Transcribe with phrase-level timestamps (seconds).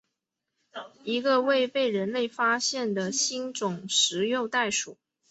[1.03, 4.97] 一个未被人类发现的新种食肉袋鼠。